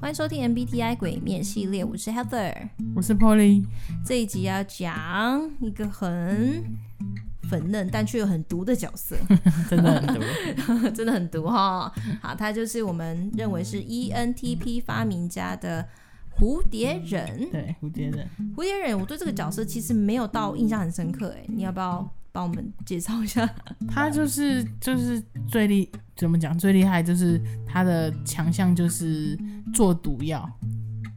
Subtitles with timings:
[0.00, 2.54] 欢迎收听 MBTI 鬼面系列，我是 Heather，
[2.96, 3.62] 我是 Polly。
[4.02, 6.64] 这一集要讲一个很
[7.42, 9.14] 粉嫩但却又很毒的角色，
[9.68, 11.92] 真的很毒， 真的很毒哈。
[12.22, 15.86] 好，他就是我们认为是 ENTP 发明家的
[16.38, 17.50] 蝴蝶忍。
[17.50, 18.26] 对，蝴蝶忍。
[18.56, 22.10] 蝴蝶忍，我对这个角色其实没有到印象很深刻，哎，你要不要？
[22.32, 23.44] 帮我们介绍一下，
[23.88, 25.90] 他就是就是最厉
[26.20, 29.38] 怎么讲最厉害，就是他的强项就是
[29.72, 30.46] 做毒药。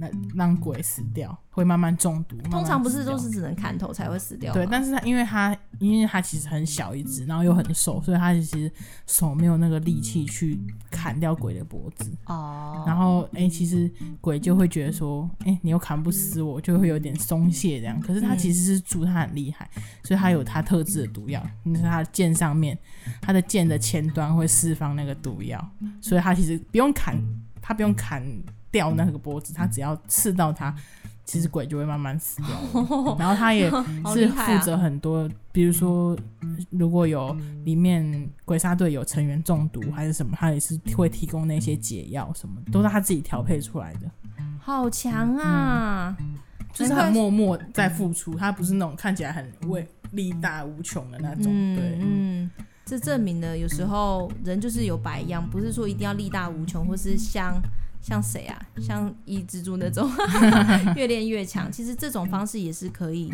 [0.00, 2.34] 那让鬼死掉，会慢慢中毒。
[2.50, 4.50] 通常不是都是只能砍头才会死掉？
[4.54, 8.72] 对，但是他因为他因为他其实很小一只，然后又很瘦，所以他其实
[9.06, 10.58] 手没有那个力气去
[10.90, 12.10] 砍掉鬼的脖子。
[12.24, 12.82] 哦。
[12.86, 13.90] 然后哎、欸，其实
[14.22, 18.00] 鬼就会觉得说，哎、欸，你又砍不死我，就会有点松懈这样。
[18.00, 19.68] 可是他其实是猪，他很厉害，
[20.02, 21.46] 所以他有他特制的毒药。
[21.64, 22.78] 你说他的剑上面，
[23.20, 25.62] 他的剑的前端会释放那个毒药，
[26.00, 27.22] 所以他其实不用砍，
[27.60, 28.24] 他不用砍。
[28.70, 30.74] 掉那个脖子，他只要刺到他，
[31.24, 32.48] 其实鬼就会慢慢死掉。
[33.18, 33.68] 然后他也
[34.14, 36.16] 是负责很多，比如说
[36.70, 44.10] 如果有里面鬼杀队有成员中毒还是什么，他也是会提供那些解药什么，都是他自己调配出来的。
[44.60, 46.34] 好强啊、嗯！
[46.72, 51.46] 就是很默默在付出，他不是那种看起来很为力大无穷的那种。
[51.48, 52.50] 嗯、对，嗯，
[52.84, 57.60] 这证明了有时候人就是有百样，不是说一定要力大无穷，或是像。
[58.00, 58.60] 像谁啊？
[58.80, 60.10] 像一蜘蛛那种，
[60.96, 61.70] 越练越强。
[61.70, 63.32] 其实这种方式也是可以，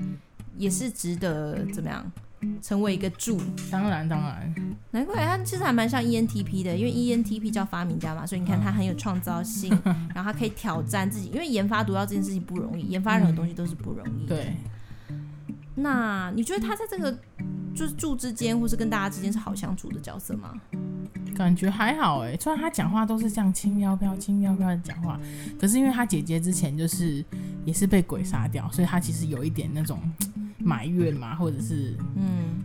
[0.56, 2.12] 也是值得怎么样，
[2.60, 3.40] 成为一个柱。
[3.70, 4.54] 当然当然，
[4.90, 9.70] 难怪他其实还蛮像 ENTP 的，因为 ENTP 叫发明家嘛，所以你看他很有创造性，
[10.14, 11.28] 然后他可以挑战自己。
[11.28, 14.26] 因为研发毒药这件事情不容易，研发任何东西都是不容易。
[14.26, 14.56] 对。
[15.78, 17.16] 那你觉得他在这个
[17.76, 20.54] 就是住之间，或是跟大家之间是好相处的角色吗？
[21.34, 25.20] 感觉还好哎，虽然他讲话都是这样轻飘飘、轻飘飘的讲话，
[25.60, 27.22] 可是因为他姐姐之前就是
[27.66, 30.00] 也是被鬼杀掉，所以他其实有一点那种
[30.58, 32.64] 埋怨嘛，或者是嗯，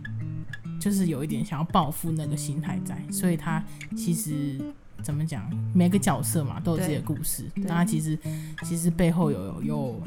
[0.80, 3.62] 就是有一点想要报复那个心态在，所以他
[3.94, 4.58] 其实
[5.02, 8.18] 怎么讲，每个角色嘛都有自己的故事，但他其实
[8.62, 10.02] 其实背后有有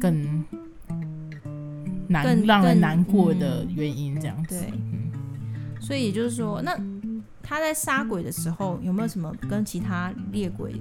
[0.00, 0.44] 更
[2.10, 5.10] 难让人难过的原因这样子，对，嗯，
[5.80, 6.78] 所以也就是说那。
[7.42, 10.72] 他在杀鬼的时候有没有什么跟其他猎鬼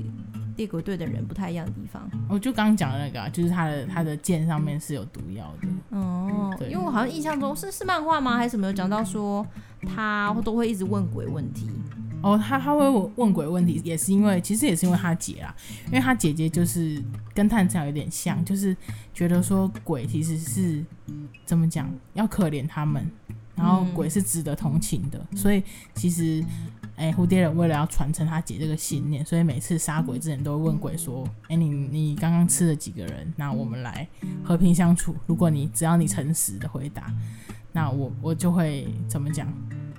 [0.56, 2.08] 猎鬼队的人不太一样的地方？
[2.30, 5.98] 我就刚刚讲的那个、啊，就是他的他的剑上面是有毒药的。
[5.98, 8.38] 哦，对，因为我好像印象中是是漫画吗？
[8.38, 9.44] 还是什么有讲到说
[9.88, 11.72] 他都会一直问鬼问题？
[12.22, 15.56] 哦，他他会问问鬼问题，也是因为其实也是因为他姐啦，
[15.88, 17.02] 因为他姐姐就是
[17.34, 18.76] 跟探长有点像，就是
[19.14, 20.84] 觉得说鬼其实是
[21.46, 23.10] 怎么讲，要可怜他们。
[23.56, 25.62] 然后鬼是值得同情的，嗯、所以
[25.94, 26.42] 其实，
[26.96, 33.34] 哎，蝴蝶人为了要传承他姐这个信念，所以每次杀鬼之前都会问鬼说：“哎，你你刚刚吃了几个人？
[33.36, 34.08] 那我们来
[34.46, 35.14] 和平相处。
[35.28, 37.14] 如果你只要你诚实的回答，
[37.74, 39.54] 那我我就会怎么讲？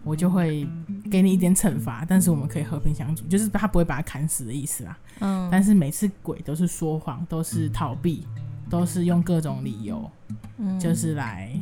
[0.05, 0.67] 我就会
[1.11, 4.97] 给你一点惩罚，但是我们可以和平相处，就是他不会把他砍死的意思啦。
[5.19, 5.49] 嗯。
[5.51, 8.25] 但是每次鬼都是说谎，都是逃避，
[8.71, 10.11] 都是用各种理由，
[10.59, 11.53] 嗯，就是来。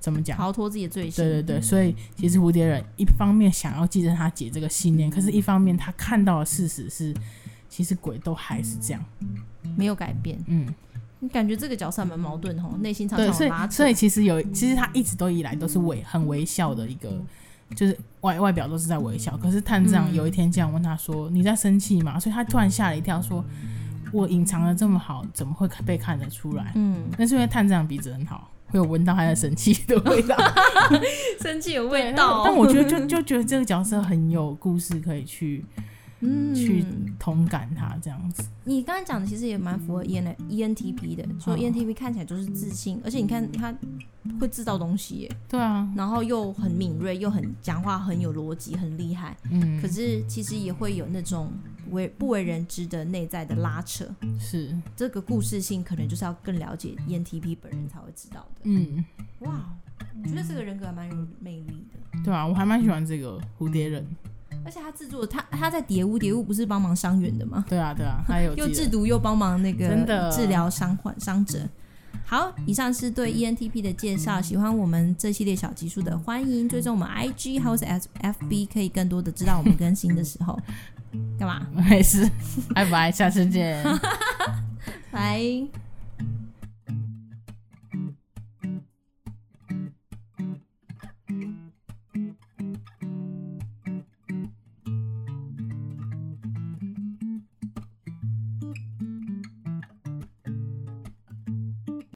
[0.00, 0.36] 怎么讲？
[0.36, 1.24] 逃脱自己的罪行。
[1.24, 7.14] 对对对，所以其实蝴蝶人一方面想要继承他姐这个信念，可是一方面他看到的事实是，
[7.68, 9.04] 其实鬼都还是这样，
[9.76, 10.36] 没有改变。
[10.48, 10.66] 嗯，
[11.20, 17.22] 你感觉这个角色蛮矛盾哦，内心常常对，所以所以其实有，其实他一直都以来都是微很微笑的一个，
[17.74, 19.36] 就是外外表都是在微笑。
[19.36, 23.44] 可是探长有一天这样问他说：“嗯、你在生气吗？”所以他突然吓了一跳，说
[24.12, 28.48] ：“我隐藏的这么好，怎么会被看得出来？”嗯，那是因为探长鼻子很好。
[28.68, 30.34] 会有闻到他的生气的味道，
[31.42, 32.40] 生气有味道。
[32.42, 35.62] 但我觉得就就觉得这个角色很有故事，可以去
[36.22, 36.84] 嗯去
[37.18, 38.42] 同感他这样子。
[38.64, 43.74] 你刚才讲的其实也蛮符合 E N E N T P 的，说 E N T P 看起来就是自信，而且你看他
[44.40, 49.36] 会制造东西耶，对啊，然后又很敏锐，又很讲话很有逻辑，很厉害。
[49.50, 51.52] 嗯，可是其实也会有那种。
[51.90, 54.06] 为不为人知的内在的拉扯，
[54.38, 58.60] 是这个故事性，可能就是要更了解 ENTP 本人才会知道的。
[58.62, 59.04] 嗯，
[59.40, 59.76] 哇，
[60.22, 62.22] 我觉得这个人格还蛮有魅力的。
[62.24, 64.06] 对啊，我还蛮喜欢这个蝴蝶忍，
[64.64, 67.64] 而且他制作他他在蝶屋，蝶屋不是帮忙伤员的吗？
[67.68, 71.60] 对啊，对啊，还有又制毒又帮忙那个治疗伤患伤者。
[72.24, 74.40] 好，以上是对 ENTP 的介绍。
[74.40, 80.58] 喜欢我们这系列小集数的，欢迎追踪我们 IG 或是 FB，可以更多的知道我们更新的时候。
[81.38, 81.66] 干嘛？
[81.74, 82.26] 没事，
[82.74, 83.84] 拜拜，下次见，
[85.12, 85.91] 拜。